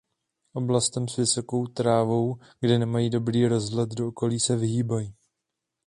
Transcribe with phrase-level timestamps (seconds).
[0.53, 5.15] Oblastem s vysokou trávou kde nemají dobrý rozhled do okolí se vyhýbají.